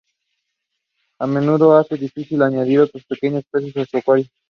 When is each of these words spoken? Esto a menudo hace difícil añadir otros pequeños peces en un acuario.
Esto 1.03 1.13
a 1.19 1.27
menudo 1.27 1.77
hace 1.77 1.95
difícil 1.95 2.41
añadir 2.41 2.79
otros 2.79 3.05
pequeños 3.05 3.43
peces 3.51 3.75
en 3.75 3.81
un 3.93 3.99
acuario. 3.99 4.25